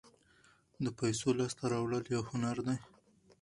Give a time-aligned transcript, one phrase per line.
[0.83, 2.77] د پیسو لاسته راوړل یو هنر دی.